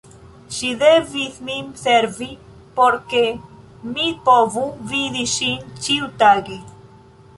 Ŝi 0.59 0.69
devis 0.83 1.35
min 1.49 1.67
servi, 1.81 2.29
por 2.79 2.97
ke 3.11 3.21
mi 3.93 4.07
povu 4.31 4.65
vidi 4.95 5.27
ŝin 5.35 5.71
ĉiutage. 5.85 6.59